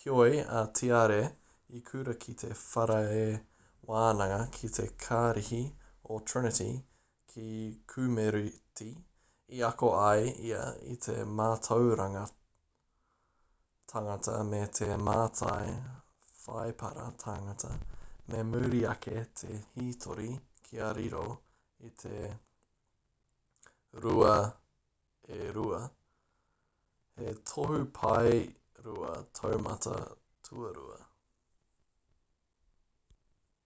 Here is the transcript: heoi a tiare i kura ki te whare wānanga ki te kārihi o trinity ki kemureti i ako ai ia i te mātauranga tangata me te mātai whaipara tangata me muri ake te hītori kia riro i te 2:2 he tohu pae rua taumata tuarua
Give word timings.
heoi 0.00 0.40
a 0.56 0.60
tiare 0.78 1.20
i 1.76 1.78
kura 1.88 2.14
ki 2.22 2.32
te 2.42 2.48
whare 2.62 3.12
wānanga 3.90 4.38
ki 4.56 4.68
te 4.78 4.84
kārihi 5.04 5.60
o 6.16 6.16
trinity 6.32 6.66
ki 7.34 7.46
kemureti 7.92 8.88
i 9.58 9.62
ako 9.70 9.88
ai 10.00 10.26
ia 10.50 10.64
i 10.94 10.96
te 11.06 11.14
mātauranga 11.40 12.24
tangata 13.92 14.34
me 14.50 14.60
te 14.80 14.88
mātai 15.08 15.72
whaipara 16.44 17.06
tangata 17.24 17.70
me 18.34 18.40
muri 18.52 18.80
ake 18.96 19.22
te 19.42 19.56
hītori 19.78 20.30
kia 20.68 20.90
riro 21.00 21.22
i 21.92 21.94
te 22.04 22.20
2:2 24.08 25.80
he 27.22 27.32
tohu 27.52 27.80
pae 28.02 28.36
rua 28.86 29.12
taumata 29.38 29.96
tuarua 30.46 31.00